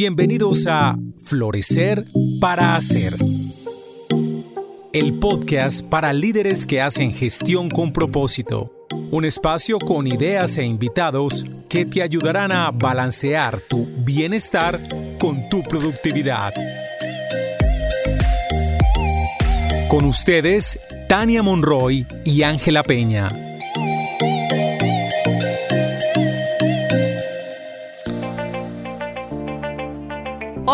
[0.00, 2.04] Bienvenidos a Florecer
[2.40, 3.12] para Hacer.
[4.92, 8.72] El podcast para líderes que hacen gestión con propósito.
[9.10, 14.78] Un espacio con ideas e invitados que te ayudarán a balancear tu bienestar
[15.18, 16.54] con tu productividad.
[19.88, 23.47] Con ustedes, Tania Monroy y Ángela Peña.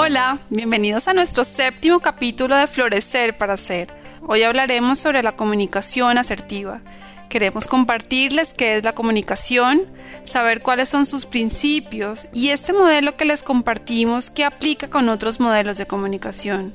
[0.07, 3.89] Hola, bienvenidos a nuestro séptimo capítulo de Florecer para Ser.
[4.21, 6.83] Hoy hablaremos sobre la comunicación asertiva.
[7.31, 9.87] Queremos compartirles qué es la comunicación,
[10.23, 15.41] saber cuáles son sus principios y este modelo que les compartimos que aplica con otros
[15.41, 16.75] modelos de comunicación.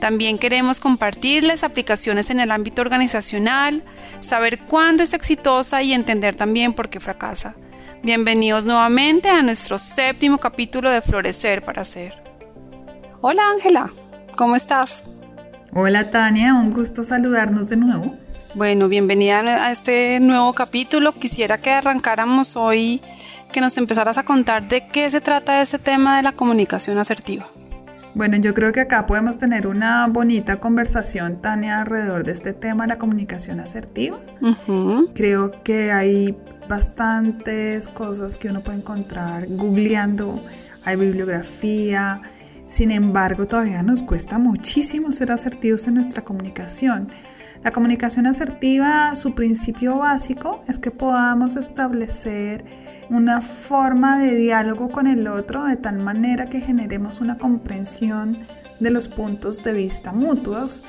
[0.00, 3.82] También queremos compartirles aplicaciones en el ámbito organizacional,
[4.20, 7.56] saber cuándo es exitosa y entender también por qué fracasa.
[8.04, 12.27] Bienvenidos nuevamente a nuestro séptimo capítulo de Florecer para Ser.
[13.20, 13.92] Hola Ángela,
[14.36, 15.02] ¿cómo estás?
[15.72, 18.14] Hola Tania, un gusto saludarnos de nuevo.
[18.54, 21.12] Bueno, bienvenida a este nuevo capítulo.
[21.14, 23.02] Quisiera que arrancáramos hoy,
[23.50, 27.48] que nos empezaras a contar de qué se trata ese tema de la comunicación asertiva.
[28.14, 32.84] Bueno, yo creo que acá podemos tener una bonita conversación, Tania, alrededor de este tema
[32.84, 34.16] de la comunicación asertiva.
[35.16, 36.36] Creo que hay
[36.68, 40.40] bastantes cosas que uno puede encontrar googleando,
[40.84, 42.22] hay bibliografía,
[42.68, 47.08] sin embargo, todavía nos cuesta muchísimo ser asertivos en nuestra comunicación.
[47.64, 52.64] La comunicación asertiva, su principio básico es que podamos establecer
[53.08, 58.38] una forma de diálogo con el otro de tal manera que generemos una comprensión
[58.80, 60.84] de los puntos de vista mutuos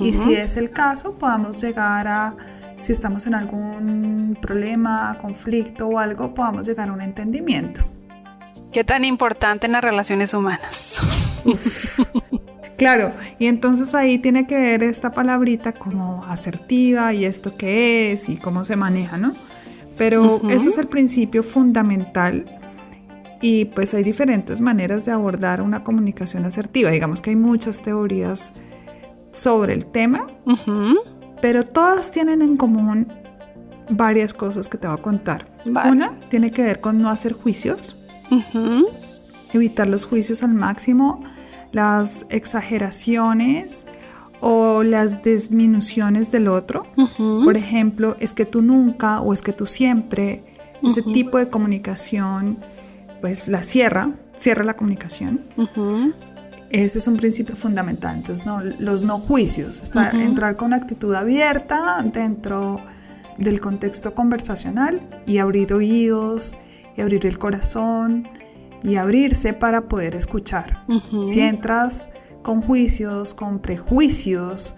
[0.00, 2.36] y si es el caso podamos llegar a,
[2.76, 7.82] si estamos en algún problema, conflicto o algo, podamos llegar a un entendimiento.
[8.72, 11.22] ¿Qué tan importante en las relaciones humanas?
[12.76, 18.28] Claro, y entonces ahí tiene que ver esta palabrita como asertiva y esto qué es
[18.28, 19.32] y cómo se maneja, ¿no?
[19.96, 22.46] Pero ese es el principio fundamental
[23.40, 26.90] y pues hay diferentes maneras de abordar una comunicación asertiva.
[26.90, 28.52] Digamos que hay muchas teorías
[29.30, 30.26] sobre el tema,
[31.40, 33.12] pero todas tienen en común
[33.88, 35.46] varias cosas que te voy a contar.
[35.64, 37.96] Una tiene que ver con no hacer juicios
[39.56, 41.22] evitar los juicios al máximo,
[41.74, 43.86] las exageraciones
[44.40, 46.86] o las disminuciones del otro.
[47.16, 50.44] Por ejemplo, es que tú nunca o es que tú siempre,
[50.82, 52.58] ese tipo de comunicación,
[53.20, 55.46] pues la cierra, cierra la comunicación.
[56.70, 58.16] Ese es un principio fundamental.
[58.16, 62.80] Entonces, no, los no juicios, estar, entrar con actitud abierta dentro
[63.38, 66.56] del contexto conversacional y abrir oídos
[66.96, 68.28] y abrir el corazón
[68.84, 70.84] y abrirse para poder escuchar.
[71.24, 72.08] Si entras
[72.42, 74.76] con juicios, con prejuicios,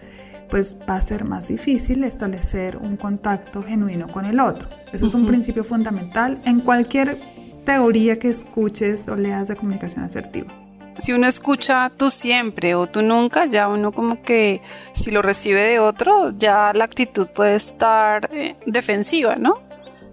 [0.48, 4.68] pues va a ser más difícil establecer un contacto genuino con el otro.
[4.92, 7.18] Ese es un principio fundamental en cualquier
[7.64, 10.52] teoría que escuches o leas de comunicación asertiva.
[10.98, 14.62] Si uno escucha tú siempre o tú nunca, ya uno como que
[14.92, 19.65] si lo recibe de otro, ya la actitud puede estar eh, defensiva, ¿no?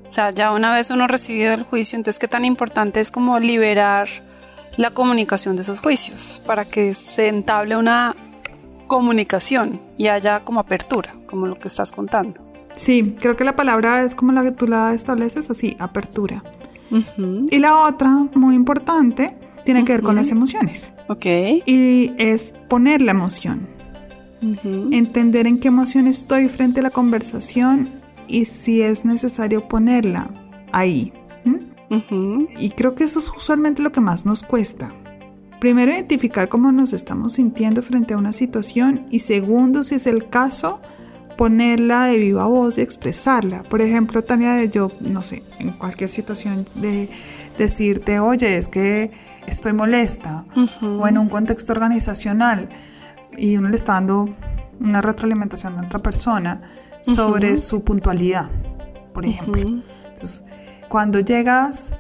[0.08, 3.40] O sea, ya una vez uno recibido el juicio, entonces qué tan importante es como
[3.40, 4.08] liberar
[4.78, 8.16] la comunicación de esos juicios para que se entable una
[8.88, 12.42] comunicación y haya como apertura, como lo que estás contando.
[12.76, 16.44] Sí, creo que la palabra es como la que tú la estableces, así, apertura.
[17.50, 20.92] Y la otra, muy importante, tiene que ver con las emociones.
[21.08, 21.26] Ok.
[21.66, 23.68] Y es poner la emoción.
[24.92, 30.30] Entender en qué emoción estoy frente a la conversación y si es necesario ponerla
[30.72, 31.14] ahí.
[32.58, 34.94] Y creo que eso es usualmente lo que más nos cuesta.
[35.60, 40.30] Primero, identificar cómo nos estamos sintiendo frente a una situación y segundo, si es el
[40.30, 40.82] caso,
[41.38, 43.64] ponerla de viva voz y expresarla.
[43.64, 47.10] Por ejemplo, Tania, de yo, no sé, en cualquier situación de
[47.58, 49.12] decirte, oye, es que
[49.48, 50.46] estoy molesta,
[50.82, 52.70] o en un contexto organizacional
[53.38, 54.30] y uno le está dando
[54.80, 56.62] una retroalimentación a otra persona,
[57.04, 58.50] sobre su puntualidad,
[59.14, 59.62] por ejemplo.
[59.62, 60.44] Entonces,
[60.90, 61.94] cuando llegas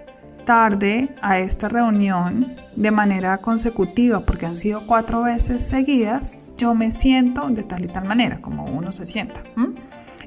[0.46, 6.92] tarde a esta reunión de manera consecutiva, porque han sido cuatro veces seguidas, yo me
[6.92, 9.44] siento de tal y tal manera, como uno se sienta.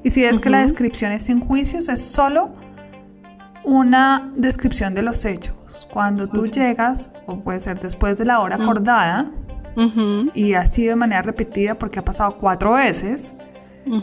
[0.03, 2.55] Y si ves que la descripción es sin juicios, es solo
[3.65, 5.89] una descripción de los hechos.
[5.93, 9.33] Cuando tú llegas, o puede ser después de la hora acordada,
[10.35, 13.35] y ha sido de manera repetida porque ha pasado cuatro veces,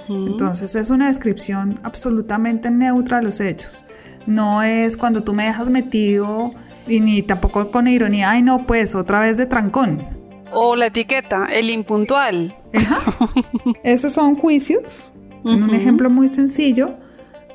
[0.10, 3.84] entonces es una descripción absolutamente neutra de los hechos.
[4.26, 6.52] No es cuando tú me dejas metido
[6.88, 10.06] Y ni tampoco con ironía, ay no, pues otra vez de trancón.
[10.52, 12.56] O la etiqueta, el impuntual.
[13.84, 15.10] Esos son juicios,
[15.44, 16.96] un ejemplo muy sencillo,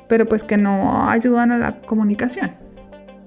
[0.07, 2.51] pero pues que no ayudan a la comunicación.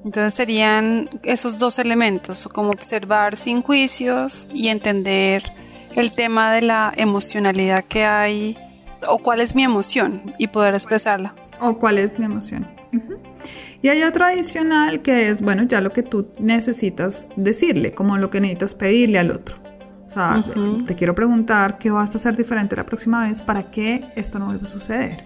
[0.04, 5.44] Entonces serían esos dos elementos, como observar sin juicios y entender
[5.94, 8.58] el tema de la emocionalidad que hay
[9.08, 11.34] o cuál es mi emoción y poder expresarla.
[11.60, 12.66] O cuál es mi emoción.
[13.82, 18.30] Y hay otro adicional que es, bueno, ya lo que tú necesitas decirle, como lo
[18.30, 19.56] que necesitas pedirle al otro.
[20.06, 20.44] O sea,
[20.86, 24.46] te quiero preguntar qué vas a hacer diferente la próxima vez para que esto no
[24.46, 25.24] vuelva a suceder.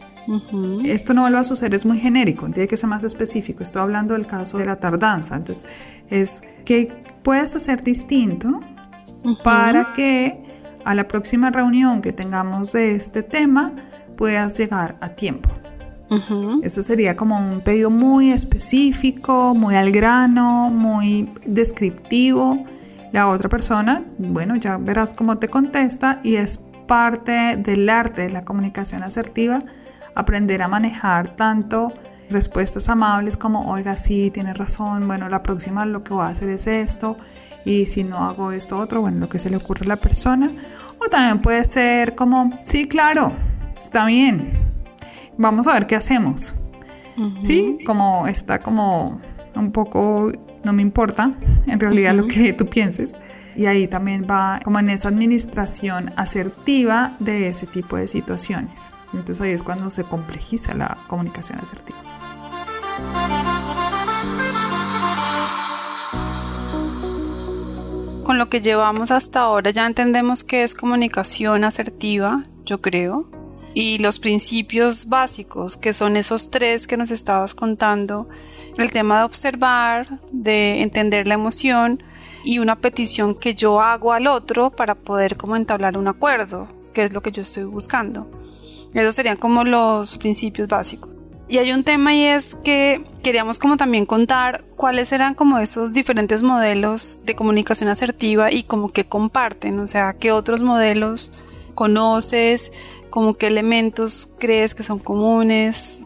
[0.85, 3.63] Esto no vuelva a suceder, es muy genérico, tiene que ser más específico.
[3.63, 5.37] Estoy hablando del caso de la tardanza.
[5.37, 5.67] Entonces,
[6.09, 6.89] es que
[7.23, 8.61] puedes hacer distinto
[9.43, 10.46] para que
[10.87, 13.73] a la próxima reunión que tengamos de este tema
[14.17, 15.51] puedas llegar a tiempo.
[16.63, 22.65] Eso sería como un pedido muy específico, muy al grano, muy descriptivo.
[23.13, 28.31] La otra persona, bueno, ya verás cómo te contesta y es parte del arte de
[28.31, 29.59] la comunicación asertiva
[30.15, 31.93] aprender a manejar tanto
[32.31, 36.49] respuestas amables como, oiga, sí, tiene razón, bueno, la próxima lo que voy a hacer
[36.49, 37.17] es esto,
[37.67, 40.53] y si no hago esto otro, bueno, lo que se le ocurre a la persona.
[40.99, 43.33] O también puede ser como, sí, claro,
[43.77, 44.53] está bien,
[45.37, 46.55] vamos a ver qué hacemos.
[47.41, 49.21] Sí, como está como
[49.55, 50.31] un poco,
[50.65, 51.35] no me importa
[51.67, 53.15] en realidad lo que tú pienses.
[53.57, 58.93] Y ahí también va como en esa administración asertiva de ese tipo de situaciones.
[59.13, 61.99] Entonces ahí es cuando se complejiza la comunicación asertiva.
[68.27, 73.31] Con lo que llevamos hasta ahora ya entendemos qué es comunicación asertiva, yo creo,
[73.73, 78.29] y los principios básicos, que son esos tres que nos estabas contando,
[78.79, 82.03] el tema de observar, de entender la emoción
[82.43, 87.05] y una petición que yo hago al otro para poder como entablar un acuerdo, que
[87.05, 88.29] es lo que yo estoy buscando.
[88.93, 91.16] Esos serían como los principios básicos.
[91.49, 95.93] Y hay un tema y es que queríamos como también contar cuáles eran como esos
[95.93, 101.33] diferentes modelos de comunicación asertiva y como que comparten, o sea, qué otros modelos
[101.75, 102.73] conoces,
[103.11, 106.05] como qué elementos crees que son comunes.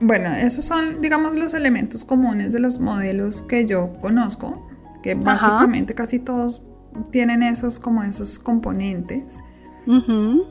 [0.00, 4.66] Bueno, esos son, digamos, los elementos comunes de los modelos que yo conozco,
[5.02, 6.62] que básicamente casi todos
[7.10, 9.40] tienen esos como esos componentes.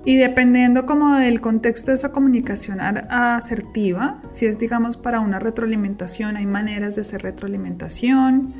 [0.06, 6.38] Y dependiendo como del contexto de esa comunicación asertiva, si es digamos para una retroalimentación,
[6.38, 8.54] hay maneras de hacer retroalimentación.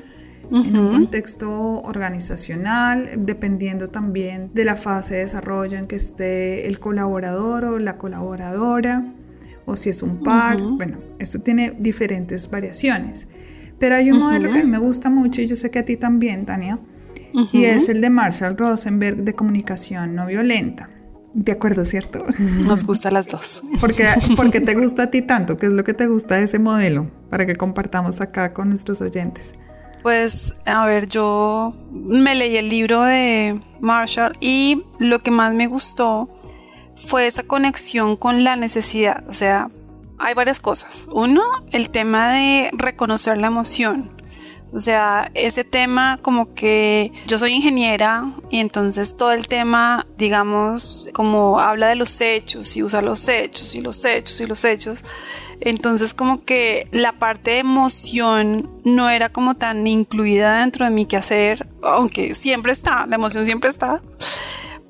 [0.50, 6.80] En un contexto organizacional, dependiendo también de la fase de desarrollo en que esté el
[6.80, 9.14] colaborador o la colaboradora,
[9.66, 13.28] o si es un par, bueno, esto tiene diferentes variaciones.
[13.78, 15.86] Pero hay un modelo que a mí me gusta mucho y yo sé que a
[15.86, 16.80] ti también, Tania,
[17.52, 20.90] y es el de Marshall Rosenberg de comunicación no violenta.
[21.34, 22.26] De acuerdo, ¿cierto?
[22.66, 23.64] Nos gusta las dos.
[23.80, 25.58] ¿Por qué, porque te gusta a ti tanto?
[25.58, 27.12] ¿Qué es lo que te gusta de ese modelo?
[27.30, 29.54] Para que compartamos acá con nuestros oyentes.
[30.02, 35.68] Pues, a ver, yo me leí el libro de Marshall y lo que más me
[35.68, 36.30] gustó
[37.08, 39.24] fue esa conexión con la necesidad.
[39.28, 39.70] O sea,
[40.18, 41.08] hay varias cosas.
[41.14, 44.17] Uno, el tema de reconocer la emoción.
[44.74, 51.10] O sea, ese tema como que yo soy ingeniera y entonces todo el tema, digamos,
[51.14, 55.06] como habla de los hechos y usa los hechos y los hechos y los hechos.
[55.60, 61.06] Entonces como que la parte de emoción no era como tan incluida dentro de mi
[61.06, 64.02] quehacer, aunque siempre está, la emoción siempre está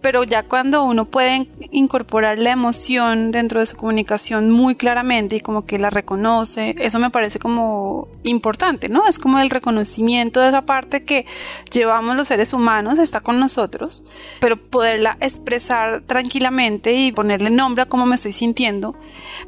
[0.08, 5.42] pero ya cuando uno puede incorporar la emoción dentro de su comunicación muy claramente y
[5.42, 9.06] como que la reconoce, eso me parece como importante, ¿no?
[9.06, 11.26] Es como el reconocimiento de esa parte que
[11.74, 14.06] llevamos los seres humanos, está con nosotros,
[14.40, 18.96] pero poderla expresar tranquilamente y ponerle nombre a cómo me estoy sintiendo,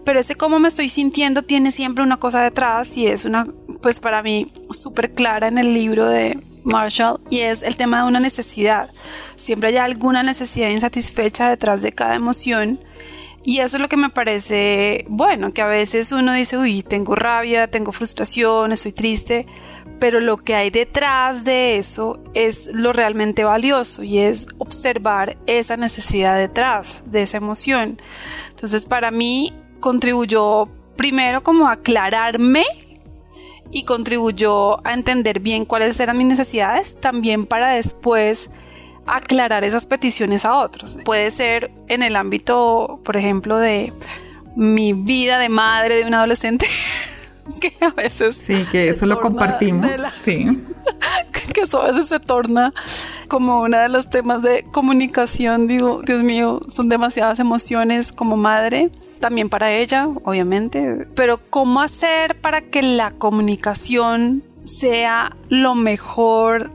[0.04, 3.48] pero ese cómo me estoy sintiendo tiene siempre una cosa detrás y es una,
[3.82, 8.08] pues para mí, súper clara en el libro de Marshall y es el tema de
[8.08, 8.92] una necesidad.
[9.36, 12.80] Siempre hay alguna necesidad insatisfecha detrás de cada emoción
[13.44, 17.16] y eso es lo que me parece bueno, que a veces uno dice, uy, tengo
[17.16, 19.46] rabia, tengo frustración, estoy triste,
[20.00, 25.78] pero lo que hay detrás de eso es lo realmente valioso y es observar esa
[25.78, 28.02] necesidad detrás de esa emoción.
[28.50, 32.66] Entonces para mí contribuyó primero como aclararme
[33.72, 38.52] y contribuyó a entender bien cuáles eran mis necesidades, también para después
[39.06, 40.98] aclarar esas peticiones a otros.
[41.06, 43.94] Puede ser en el ámbito, por ejemplo, de
[44.56, 46.68] mi vida de madre de un adolescente.
[47.62, 48.36] que a veces...
[48.36, 49.90] Sí, que eso lo compartimos.
[50.22, 50.46] Sí.
[51.54, 52.74] que eso a veces se torna
[53.28, 55.68] como uno de los temas de comunicación.
[55.68, 62.40] Digo, Dios mío, son demasiadas emociones como madre también para ella, obviamente, pero ¿cómo hacer
[62.40, 66.72] para que la comunicación sea lo mejor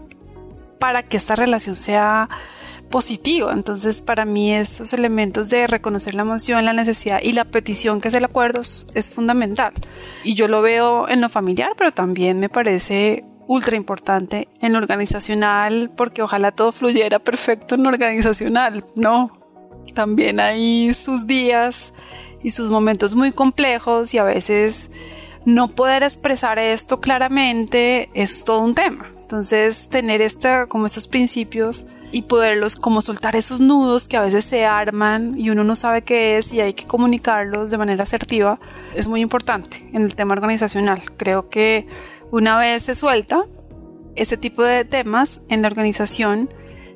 [0.79, 2.29] para que esta relación sea
[2.91, 3.53] positiva?
[3.53, 8.09] Entonces, para mí esos elementos de reconocer la emoción, la necesidad y la petición que
[8.09, 9.73] es el acuerdo es fundamental.
[10.23, 14.79] Y yo lo veo en lo familiar, pero también me parece ultra importante en lo
[14.79, 19.44] organizacional, porque ojalá todo fluyera perfecto en lo organizacional, ¿no?
[19.93, 21.93] También hay sus días
[22.43, 24.91] y sus momentos muy complejos y a veces
[25.45, 29.11] no poder expresar esto claramente es todo un tema.
[29.25, 34.45] Entonces, tener este, como estos principios y poderlos como soltar esos nudos que a veces
[34.45, 38.61] se arman y uno no sabe qué es y hay que comunicarlos de manera asertiva
[38.95, 41.03] es muy importante en el tema organizacional.
[41.17, 41.87] Creo que
[42.31, 43.45] una vez se suelta
[44.14, 46.50] ese tipo de temas en la organización,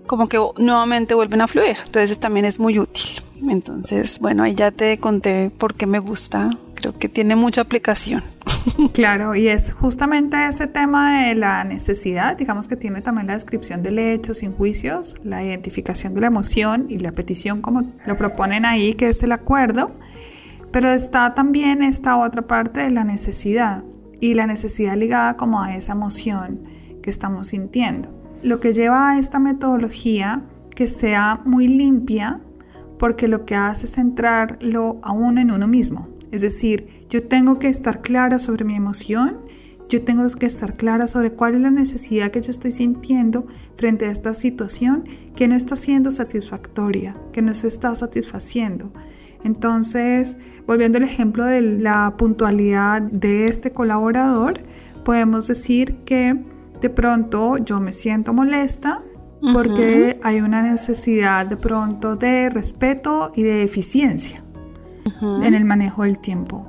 [0.08, 1.76] como que nuevamente vuelven a fluir.
[1.84, 3.22] Entonces también es muy útil.
[3.48, 6.50] Entonces, bueno, ahí ya te conté por qué me gusta.
[6.74, 8.24] Creo que tiene mucha aplicación.
[8.92, 13.82] Claro, y es justamente ese tema de la necesidad, digamos que tiene también la descripción
[13.82, 18.64] del hecho sin juicios, la identificación de la emoción y la petición como lo proponen
[18.64, 19.96] ahí, que es el acuerdo,
[20.70, 23.84] pero está también esta otra parte de la necesidad
[24.20, 26.60] y la necesidad ligada como a esa emoción
[27.02, 28.17] que estamos sintiendo.
[28.42, 32.40] Lo que lleva a esta metodología que sea muy limpia,
[32.98, 36.08] porque lo que hace es centrarlo a uno en uno mismo.
[36.30, 39.38] Es decir, yo tengo que estar clara sobre mi emoción,
[39.88, 44.04] yo tengo que estar clara sobre cuál es la necesidad que yo estoy sintiendo frente
[44.04, 45.04] a esta situación
[45.34, 48.92] que no está siendo satisfactoria, que no se está satisfaciendo.
[49.44, 54.60] Entonces, volviendo al ejemplo de la puntualidad de este colaborador,
[55.04, 56.44] podemos decir que
[56.80, 59.02] de pronto yo me siento molesta
[59.52, 64.42] porque hay una necesidad de pronto de respeto y de eficiencia
[65.22, 66.66] en el manejo del tiempo.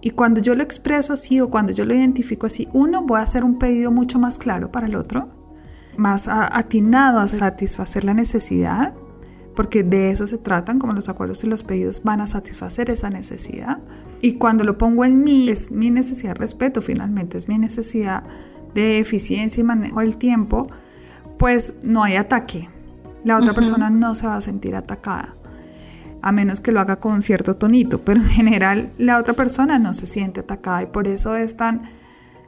[0.00, 3.24] Y cuando yo lo expreso así o cuando yo lo identifico así, uno, voy a
[3.24, 5.28] hacer un pedido mucho más claro para el otro,
[5.96, 8.94] más atinado a satisfacer la necesidad,
[9.56, 13.10] porque de eso se tratan, como los acuerdos y los pedidos van a satisfacer esa
[13.10, 13.78] necesidad.
[14.20, 18.22] Y cuando lo pongo en mí, es mi necesidad de respeto, finalmente es mi necesidad
[18.82, 20.66] de eficiencia y manejo del tiempo,
[21.38, 22.68] pues no hay ataque.
[23.24, 25.34] La otra persona no se va a sentir atacada,
[26.22, 29.92] a menos que lo haga con cierto tonito, pero en general la otra persona no
[29.92, 31.82] se siente atacada y por eso es tan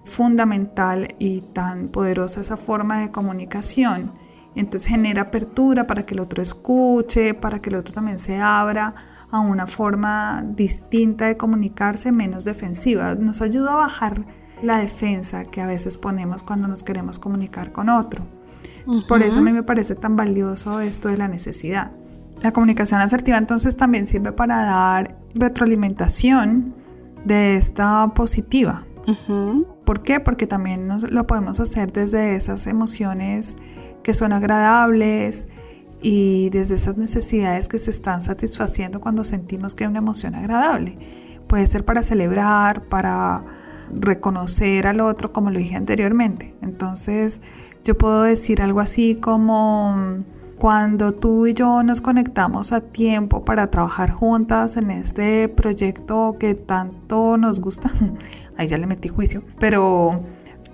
[0.05, 4.13] fundamental y tan poderosa esa forma de comunicación.
[4.55, 8.95] Entonces genera apertura para que el otro escuche, para que el otro también se abra
[9.31, 13.15] a una forma distinta de comunicarse, menos defensiva.
[13.15, 14.25] Nos ayuda a bajar
[14.63, 18.27] la defensa que a veces ponemos cuando nos queremos comunicar con otro.
[19.09, 21.93] Por eso a mí me parece tan valioso esto de la necesidad.
[22.43, 26.75] La comunicación asertiva entonces también sirve para dar retroalimentación
[27.25, 28.87] de esta positiva.
[29.85, 30.21] ¿Por qué?
[30.21, 33.57] Porque también lo podemos hacer desde esas emociones
[34.03, 35.47] que son agradables
[36.01, 40.97] y desde esas necesidades que se están satisfaciendo cuando sentimos que hay una emoción agradable.
[41.47, 43.45] Puede ser para celebrar, para
[43.93, 46.55] reconocer al otro, como lo dije anteriormente.
[46.63, 47.43] Entonces,
[47.85, 50.25] yo puedo decir algo así como
[50.61, 56.55] cuando tú y yo nos conectamos a tiempo para trabajar juntas en este proyecto que
[56.55, 57.91] tanto nos gusta,
[58.59, 60.23] ahí ya le metí juicio, pero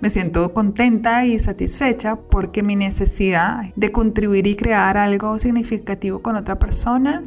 [0.01, 6.35] me siento contenta y satisfecha porque mi necesidad de contribuir y crear algo significativo con
[6.35, 7.23] otra persona,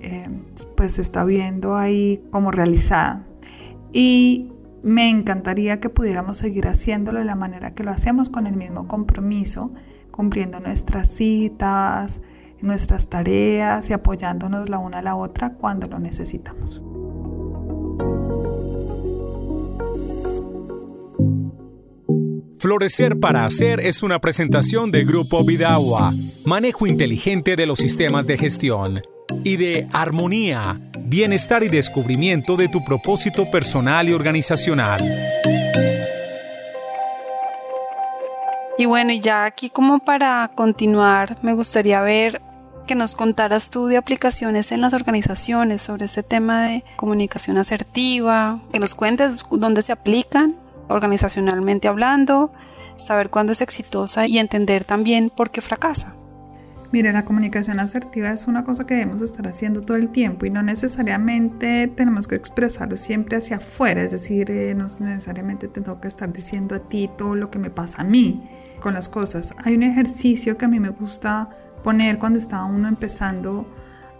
[0.00, 0.28] eh,
[0.76, 3.24] pues se está viendo ahí como realizada.
[3.92, 8.56] Y me encantaría que pudiéramos seguir haciéndolo de la manera que lo hacemos, con el
[8.56, 9.70] mismo compromiso,
[10.10, 12.20] cumpliendo nuestras citas,
[12.60, 16.82] nuestras tareas y apoyándonos la una a la otra cuando lo necesitamos.
[22.58, 26.12] Florecer para Hacer es una presentación de Grupo Vidagua,
[26.46, 29.02] manejo inteligente de los sistemas de gestión,
[29.42, 30.80] y de Armonía
[31.12, 35.04] bienestar y descubrimiento de tu propósito personal y organizacional.
[38.78, 42.40] Y bueno, ya aquí como para continuar, me gustaría ver
[42.86, 48.60] que nos contaras tú de aplicaciones en las organizaciones sobre este tema de comunicación asertiva,
[48.72, 50.56] que nos cuentes dónde se aplican
[50.88, 52.54] organizacionalmente hablando,
[52.96, 56.14] saber cuándo es exitosa y entender también por qué fracasa.
[56.92, 60.50] Mire, la comunicación asertiva es una cosa que debemos estar haciendo todo el tiempo y
[60.50, 66.08] no necesariamente tenemos que expresarlo siempre hacia afuera, es decir, eh, no necesariamente tengo que
[66.08, 68.42] estar diciendo a ti todo lo que me pasa a mí
[68.80, 69.54] con las cosas.
[69.64, 71.48] Hay un ejercicio que a mí me gusta
[71.82, 73.66] poner cuando está uno empezando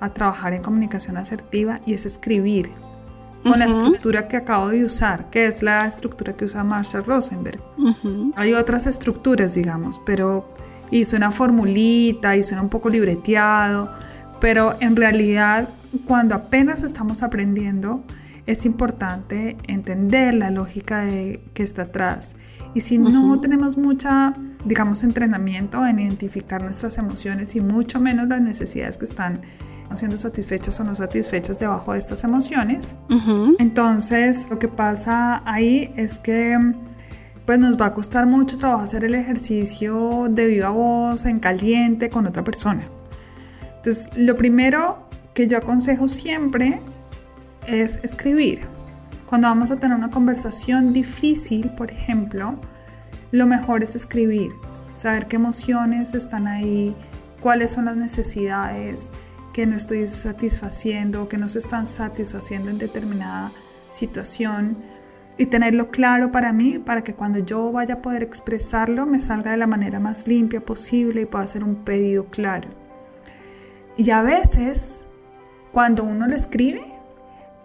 [0.00, 2.70] a trabajar en comunicación asertiva y es escribir
[3.42, 7.60] con la estructura que acabo de usar, que es la estructura que usa Marshall Rosenberg.
[8.36, 10.48] Hay otras estructuras, digamos, pero
[10.92, 13.90] y suena formulita y suena un poco libreteado,
[14.40, 15.70] pero en realidad
[16.06, 18.04] cuando apenas estamos aprendiendo
[18.46, 22.36] es importante entender la lógica de, que está atrás.
[22.74, 24.34] Y si no tenemos mucha,
[24.64, 29.40] digamos, entrenamiento en identificar nuestras emociones y mucho menos las necesidades que están
[29.94, 32.96] siendo satisfechas o no satisfechas debajo de estas emociones,
[33.58, 36.58] entonces lo que pasa ahí es que
[37.46, 42.08] pues nos va a costar mucho trabajo hacer el ejercicio de viva voz, en caliente,
[42.08, 42.88] con otra persona.
[43.76, 46.80] Entonces, lo primero que yo aconsejo siempre
[47.66, 48.60] es escribir.
[49.26, 52.60] Cuando vamos a tener una conversación difícil, por ejemplo,
[53.30, 54.52] lo mejor es escribir,
[54.94, 56.94] saber qué emociones están ahí,
[57.40, 59.10] cuáles son las necesidades
[59.52, 63.52] que no estoy satisfaciendo que no se están satisfaciendo en determinada
[63.90, 64.78] situación
[65.38, 69.52] y tenerlo claro para mí, para que cuando yo vaya a poder expresarlo me salga
[69.52, 72.68] de la manera más limpia posible y pueda hacer un pedido claro.
[73.96, 75.06] Y a veces,
[75.72, 76.82] cuando uno lo escribe,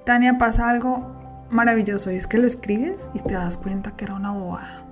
[0.05, 4.15] Tania, pasa algo maravilloso y es que lo escribes y te das cuenta que era
[4.15, 4.83] una bobada.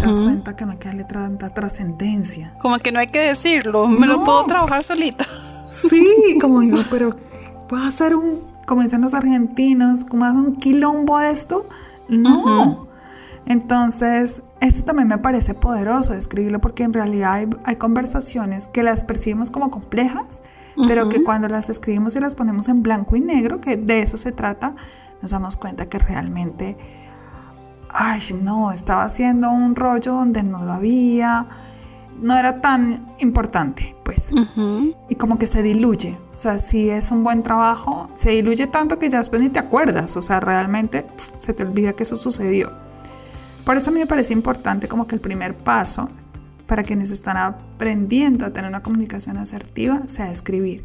[0.00, 2.54] Te das cuenta que no hay que darle tanta trascendencia.
[2.60, 5.24] Como que no hay que decirlo, me lo puedo trabajar solita.
[5.70, 7.14] Sí, como digo, pero
[7.68, 11.66] puedo hacer un, como dicen los argentinos, como hacer un quilombo de esto
[12.08, 12.86] no.
[13.46, 19.50] Entonces, eso también me parece poderoso escribirlo porque en realidad hay, conversaciones que las percibimos
[19.50, 20.42] como complejas,
[20.88, 24.16] pero que cuando las escribimos y las ponemos en blanco y negro, que de eso
[24.16, 24.74] se trata,
[25.22, 26.76] nos damos cuenta que realmente,
[27.88, 31.46] ay, no, estaba haciendo un rollo donde no lo había,
[32.20, 34.32] no era tan importante, pues.
[35.08, 36.18] Y como que se diluye.
[36.36, 39.58] O sea, si es un buen trabajo, se diluye tanto que ya después ni te
[39.58, 40.16] acuerdas.
[40.18, 41.06] O sea, realmente
[41.38, 42.72] se te olvida que eso sucedió.
[43.64, 46.10] Por eso a mí me parece importante como que el primer paso
[46.66, 50.82] para quienes están aprendiendo a tener una comunicación asertiva sea escribir.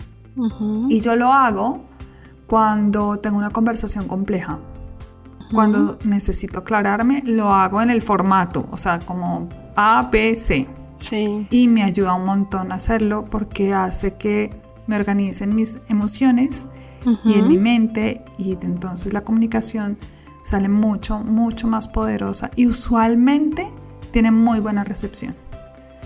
[0.87, 1.83] Y yo lo hago
[2.47, 4.59] cuando tengo una conversación compleja.
[5.51, 10.65] Cuando necesito aclararme, lo hago en el formato, o sea, como A, B, C.
[10.95, 11.45] Sí.
[11.49, 14.60] Y me ayuda un montón a hacerlo porque hace que
[14.91, 16.67] me organice en mis emociones
[17.23, 19.97] y en mi mente y entonces la comunicación
[20.43, 23.65] sale mucho, mucho más poderosa y usualmente
[24.11, 25.33] tiene muy buena recepción.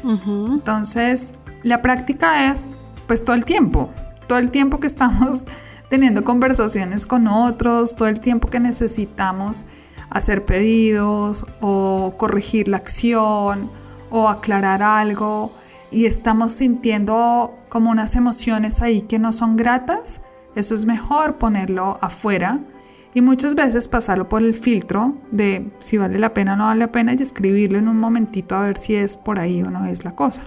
[0.03, 2.75] Entonces, la práctica es
[3.07, 3.89] pues todo el tiempo,
[4.27, 5.45] todo el tiempo que estamos
[5.89, 9.65] teniendo conversaciones con otros, todo el tiempo que necesitamos
[10.11, 13.71] hacer pedidos o corregir la acción
[14.11, 15.51] o aclarar algo
[15.95, 20.19] y estamos sintiendo como unas emociones ahí que no son gratas,
[20.53, 22.59] eso es mejor ponerlo afuera
[23.13, 26.81] y muchas veces pasarlo por el filtro de si vale la pena o no vale
[26.81, 29.85] la pena y escribirlo en un momentito a ver si es por ahí o no
[29.85, 30.45] es la cosa.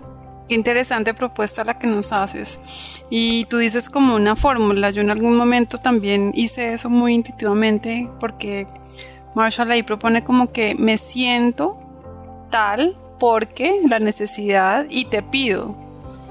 [0.50, 2.60] Qué interesante propuesta la que nos haces.
[3.08, 4.90] Y tú dices como una fórmula.
[4.90, 8.66] Yo en algún momento también hice eso muy intuitivamente porque
[9.34, 11.78] Marshall ahí propone como que me siento
[12.50, 15.76] tal porque la necesidad y te pido.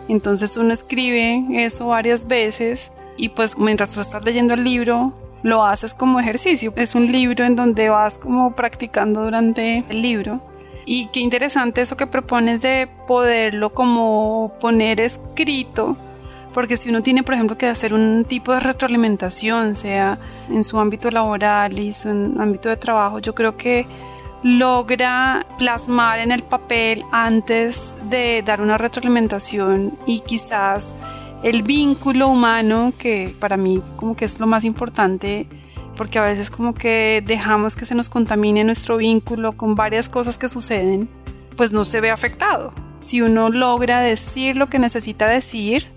[0.08, 5.64] Entonces uno escribe eso varias veces y pues mientras tú estás leyendo el libro lo
[5.64, 6.74] haces como ejercicio.
[6.76, 10.42] Es un libro en donde vas como practicando durante el libro.
[10.86, 15.98] Y qué interesante eso que propones de poderlo como poner escrito.
[16.54, 20.18] Porque si uno tiene, por ejemplo, que hacer un tipo de retroalimentación, sea
[20.50, 23.86] en su ámbito laboral y su ámbito de trabajo, yo creo que
[24.44, 30.96] logra plasmar en el papel antes de dar una retroalimentación y quizás
[31.44, 35.48] el vínculo humano que para mí como que es lo más importante
[35.96, 40.38] porque a veces como que dejamos que se nos contamine nuestro vínculo con varias cosas
[40.38, 41.10] que suceden
[41.56, 42.72] pues no se ve afectado.
[43.00, 45.88] Si uno logra decir lo que necesita decir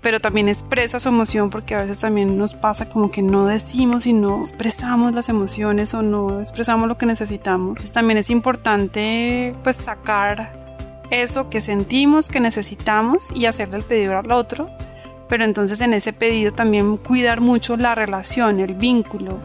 [0.00, 4.06] pero también expresa su emoción porque a veces también nos pasa como que no decimos
[4.06, 7.78] y no expresamos las emociones o no expresamos lo que necesitamos.
[7.78, 10.68] Pues también es importante pues sacar
[11.10, 14.70] eso que sentimos, que necesitamos y hacerle el pedido al otro,
[15.28, 19.38] pero entonces en ese pedido también cuidar mucho la relación, el vínculo,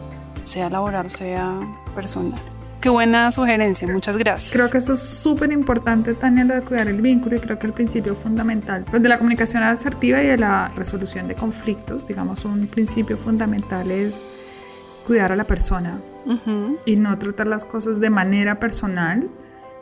[0.44, 1.58] sea laboral, sea
[1.94, 2.40] personal.
[2.84, 4.52] Qué buena sugerencia, muchas gracias.
[4.52, 7.66] Creo que eso es súper importante, Tania, lo de cuidar el vínculo y creo que
[7.66, 12.44] el principio fundamental pues, de la comunicación asertiva y de la resolución de conflictos, digamos,
[12.44, 14.22] un principio fundamental es
[15.06, 15.98] cuidar a la persona
[16.84, 19.30] y no tratar las cosas de manera personal,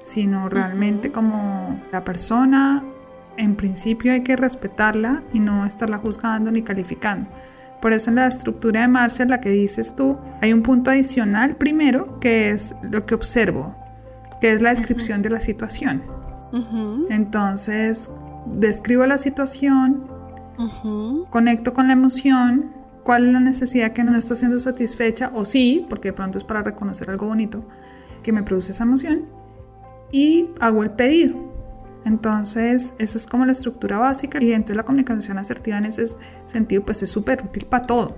[0.00, 2.84] sino realmente como la persona,
[3.36, 7.28] en principio hay que respetarla y no estarla juzgando ni calificando.
[7.83, 11.57] Por eso en la estructura de Marcia, la que dices tú, hay un punto adicional
[11.57, 13.75] primero, que es lo que observo,
[14.40, 16.05] que es la descripción de la situación.
[17.11, 18.12] Entonces,
[18.47, 20.07] describo la situación,
[21.31, 22.71] conecto con la emoción,
[23.03, 26.45] cuál es la necesidad que no está siendo satisfecha, o sí, porque de pronto es
[26.45, 27.64] para reconocer algo bonito
[28.23, 29.25] que me produce esa emoción,
[30.12, 31.51] y hago el pedido.
[32.04, 36.04] Entonces, esa es como la estructura básica y entonces la comunicación asertiva en ese
[36.46, 38.16] sentido pues es súper útil para todo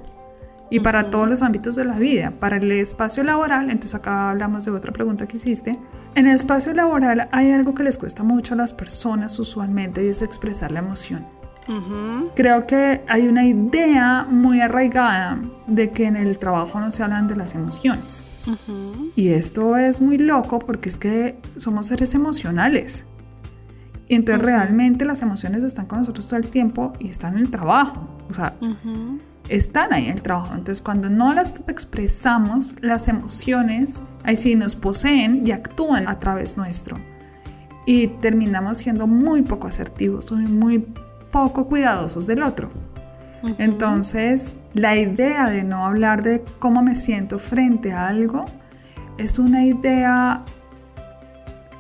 [0.71, 2.33] y para todos los ámbitos de la vida.
[2.41, 5.79] Para el espacio laboral, entonces acá hablamos de otra pregunta que hiciste.
[6.15, 10.09] En el espacio laboral hay algo que les cuesta mucho a las personas usualmente y
[10.09, 11.27] es expresar la emoción.
[12.35, 17.27] Creo que hay una idea muy arraigada de que en el trabajo no se hablan
[17.27, 18.25] de las emociones.
[19.17, 23.07] Y esto es muy loco porque es que somos seres emocionales.
[24.07, 27.51] Y entonces realmente las emociones están con nosotros todo el tiempo y están en el
[27.51, 28.09] trabajo.
[28.29, 28.55] O sea,
[29.49, 30.55] están ahí en el trabajo.
[30.55, 36.57] Entonces cuando no las expresamos, las emociones ahí sí nos poseen y actúan a través
[36.57, 36.99] nuestro.
[37.87, 40.87] Y terminamos siendo muy poco asertivos, muy
[41.31, 42.71] poco cuidadosos del otro.
[43.59, 48.47] Entonces, la idea de no hablar de cómo me siento frente a algo
[49.19, 50.45] es una idea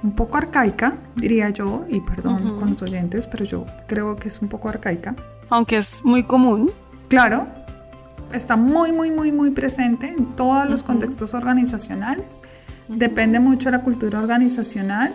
[0.05, 4.43] un poco arcaica, diría yo, y perdón con los oyentes, pero yo creo que es
[4.43, 5.17] un poco arcaica.
[5.49, 6.71] Aunque es muy común.
[7.09, 7.49] Claro,
[8.31, 12.43] está muy, muy, muy, muy presente en todos los contextos organizacionales.
[12.87, 15.15] Depende mucho de la cultura organizacional.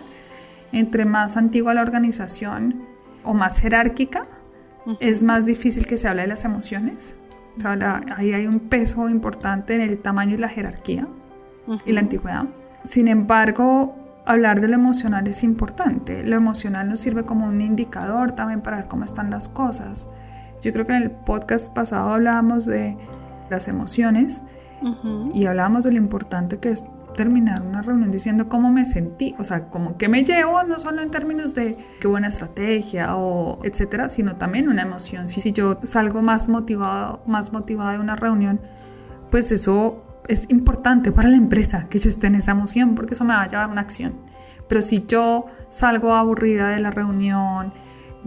[0.72, 2.82] Entre más antigua la organización
[3.22, 4.26] o más jerárquica,
[4.98, 7.14] es más difícil que se hable de las emociones.
[7.58, 11.06] O sea, ahí hay un peso importante en el tamaño y la jerarquía
[11.84, 12.46] y la antigüedad.
[12.82, 13.99] Sin embargo,
[14.30, 16.22] hablar de lo emocional es importante.
[16.22, 20.08] Lo emocional nos sirve como un indicador también para ver cómo están las cosas.
[20.62, 22.96] Yo creo que en el podcast pasado hablábamos de
[23.48, 24.44] las emociones
[25.34, 29.44] y hablábamos de lo importante que es terminar una reunión diciendo cómo me sentí, o
[29.44, 34.08] sea, como que me llevo, no solo en términos de qué buena estrategia o etcétera,
[34.08, 35.28] sino también una emoción.
[35.28, 38.60] Si, si yo salgo más motivado, más motivada de una reunión,
[39.30, 43.24] pues eso es importante para la empresa que yo esté en esa emoción porque eso
[43.24, 44.14] me va a llevar a una acción.
[44.68, 47.72] Pero si yo salgo aburrida de la reunión,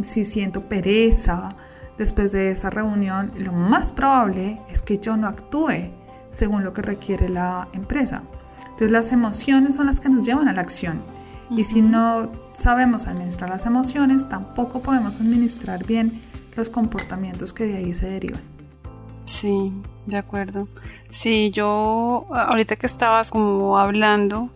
[0.02, 1.56] si siento pereza
[1.98, 5.92] después de esa reunión, lo más probable es que yo no actúe
[6.30, 8.24] según lo que requiere la empresa.
[8.64, 11.02] Entonces las emociones son las que nos llevan a la acción.
[11.50, 16.22] Y si no sabemos administrar las emociones, tampoco podemos administrar bien
[16.56, 18.53] los comportamientos que de ahí se derivan.
[19.26, 19.72] Sí,
[20.06, 20.68] de acuerdo.
[21.12, 24.50] Sí, yo ahorita que estabas como hablando,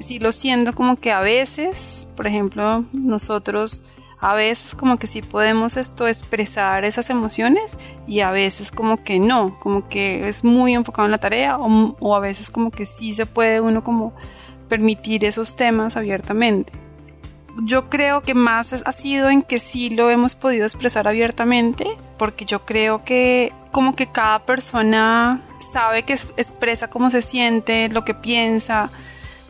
[0.00, 3.84] sí lo siento como que a veces, por ejemplo, nosotros
[4.22, 9.18] a veces como que sí podemos esto expresar esas emociones y a veces como que
[9.18, 12.84] no, como que es muy enfocado en la tarea o, o a veces como que
[12.84, 14.12] sí se puede uno como
[14.68, 16.72] permitir esos temas abiertamente
[17.58, 21.86] yo creo que más ha sido en que sí lo hemos podido expresar abiertamente,
[22.18, 28.04] porque yo creo que como que cada persona sabe que expresa cómo se siente, lo
[28.04, 28.90] que piensa,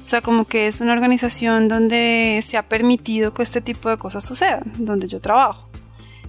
[0.05, 3.97] o sea, como que es una organización donde se ha permitido que este tipo de
[3.97, 5.69] cosas sucedan, donde yo trabajo.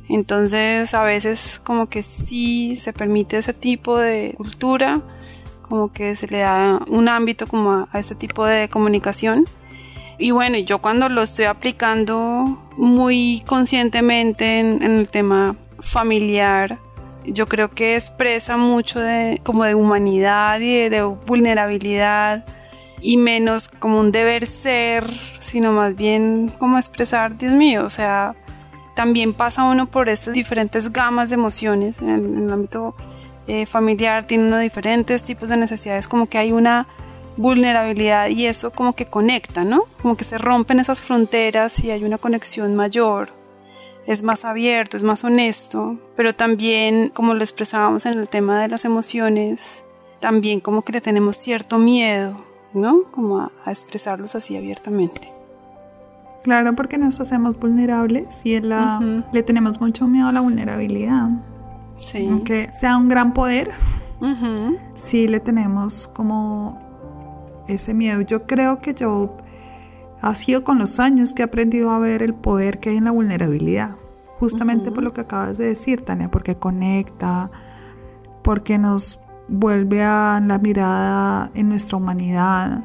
[0.08, 5.02] Entonces, a veces como que sí se permite ese tipo de cultura,
[5.62, 9.46] como que se le da un ámbito como a, a este tipo de comunicación
[10.18, 16.78] y bueno, yo cuando lo estoy aplicando muy conscientemente en, el tema familiar,
[17.26, 22.46] yo creo que expresa mucho de como de humanidad y de, vulnerabilidad
[23.02, 25.06] y menos como un deber ser,
[25.40, 28.36] sino más bien como expresar, Dios mío, o sea,
[28.96, 32.96] también pasa uno por esas diferentes gamas de emociones en, el ámbito
[33.48, 36.88] eh, familiar, tiene uno diferentes tipos de necesidades, como que hay una
[37.38, 39.84] vulnerabilidad y eso como que conecta, ¿no?
[40.02, 43.30] Como que se rompen esas fronteras y hay una conexión mayor,
[44.06, 48.68] es más abierto, es más honesto, pero también, como lo expresábamos en el tema de
[48.68, 49.86] las emociones,
[50.20, 52.38] también como que le tenemos cierto miedo,
[52.74, 53.04] ¿no?
[53.12, 55.30] Como a, expresarlos así abiertamente.
[56.44, 61.30] Claro, porque nos hacemos vulnerables y la, le tenemos mucho miedo a la vulnerabilidad.
[61.96, 62.28] Sí.
[62.28, 63.70] Aunque sea un gran poder,
[64.96, 66.91] sí le tenemos como
[67.74, 68.22] ese miedo.
[68.22, 69.38] Yo creo que yo
[70.22, 73.06] ha sido con los años que he aprendido a ver el poder que hay en
[73.06, 73.96] la vulnerabilidad,
[74.40, 77.50] justamente por lo que acabas de decir, Tania, porque conecta,
[78.44, 82.84] porque nos vuelve a la mirada en nuestra humanidad,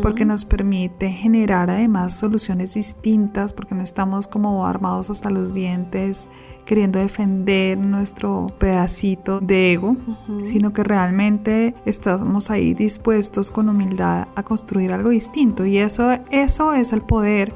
[0.00, 6.28] porque nos permite generar además soluciones distintas, porque no estamos como armados hasta los dientes
[6.64, 9.96] queriendo defender nuestro pedacito de ego,
[10.42, 15.64] sino que realmente estamos ahí dispuestos con humildad a construir algo distinto.
[15.64, 17.54] Y eso, eso es el poder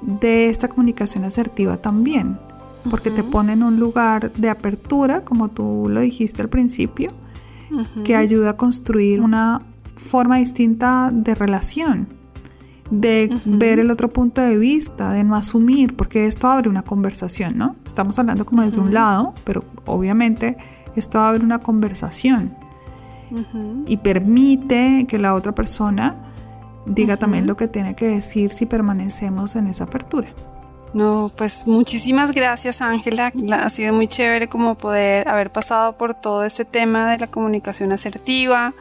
[0.00, 2.38] de esta comunicación asertiva también,
[2.88, 7.12] porque te pone en un lugar de apertura, como tú lo dijiste al principio,
[8.02, 9.62] que ayuda a construir una
[9.96, 12.08] forma distinta de relación,
[12.90, 17.56] de ver el otro punto de vista, de no asumir, porque esto abre una conversación,
[17.56, 17.76] ¿no?
[17.86, 20.56] Estamos hablando como desde un lado, pero obviamente
[20.96, 22.54] esto abre una conversación
[23.86, 26.16] y permite que la otra persona
[26.86, 30.28] diga también lo que tiene que decir si permanecemos en esa apertura.
[30.92, 33.32] No, pues muchísimas gracias Ángela.
[33.52, 37.92] Ha sido muy chévere como poder haber pasado por todo este tema de la comunicación
[37.92, 38.74] asertiva.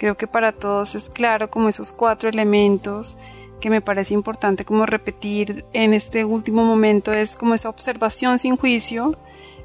[0.00, 3.18] Creo que para todos es claro como esos cuatro elementos
[3.60, 8.56] que me parece importante como repetir en este último momento es como esa observación sin
[8.56, 9.14] juicio,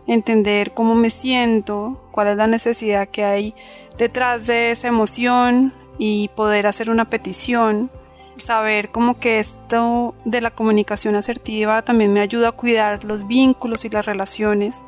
[0.07, 3.55] entender cómo me siento, cuál es la necesidad que hay
[3.97, 7.89] detrás de esa emoción y poder hacer una petición
[8.37, 13.85] saber como que esto de la comunicación asertiva también me ayuda a cuidar los vínculos
[13.85, 14.83] y las relaciones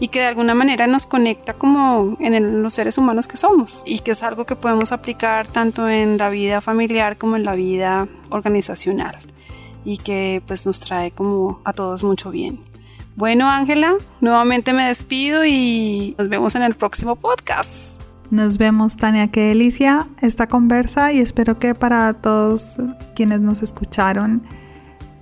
[0.00, 3.98] y que de alguna manera nos conecta como en los seres humanos que somos y
[4.00, 8.08] que es algo que podemos aplicar tanto en la vida familiar como en la vida
[8.30, 9.18] organizacional
[9.84, 12.60] y que pues nos trae como a todos mucho bien.
[13.16, 18.07] Bueno Ángela, nuevamente me despido y nos vemos en el próximo podcast.
[18.30, 19.28] Nos vemos, Tania.
[19.28, 22.76] Qué delicia esta conversa y espero que para todos
[23.14, 24.42] quienes nos escucharon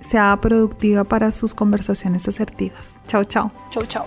[0.01, 2.99] sea productiva para sus conversaciones asertivas.
[3.07, 3.51] Chao, chao.
[3.69, 4.05] Chao, chao.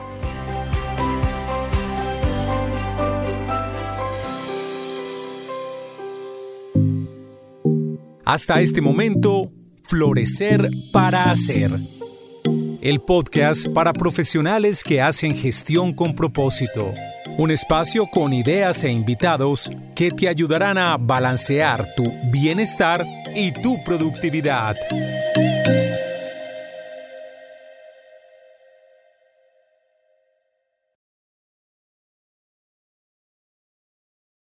[8.25, 9.51] Hasta este momento,
[9.83, 12.00] Florecer para Hacer.
[12.83, 16.93] El podcast para profesionales que hacen gestión con propósito
[17.41, 23.83] un espacio con ideas e invitados que te ayudarán a balancear tu bienestar y tu
[23.83, 24.77] productividad.